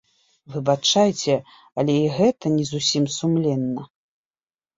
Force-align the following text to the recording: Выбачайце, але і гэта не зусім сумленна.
Выбачайце, 0.53 1.35
але 1.81 1.93
і 2.07 2.07
гэта 2.17 2.45
не 2.57 2.65
зусім 2.71 3.03
сумленна. 3.19 3.87